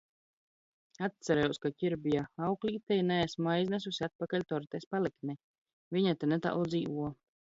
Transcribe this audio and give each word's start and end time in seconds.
Atcerējos, 1.07 1.59
ka 1.65 1.71
Ķirbja 1.83 2.23
auklītei 2.47 2.97
neesmu 3.09 3.51
aiznesusi 3.57 4.07
atpakaļ 4.09 4.47
tortes 4.55 4.89
paliktni. 4.95 5.37
Viņa 5.99 6.17
te 6.23 6.31
netālu 6.37 6.67
dzīvo. 6.73 7.13